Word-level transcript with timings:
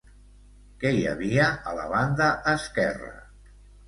Què 0.83 0.93
hi 0.99 1.03
havia 1.09 1.49
a 1.71 1.73
la 1.79 1.85
banda 1.91 2.31
esquerra? 2.53 3.13